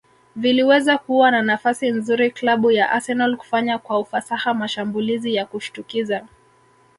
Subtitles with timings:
[0.35, 6.25] viliweza kuwa na nafasi nzuri klabu ya Arsenal kufanya kwa ufasaha mashambulizi ya kushtukiza